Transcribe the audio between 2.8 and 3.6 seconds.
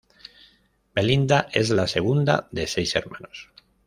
hermanos.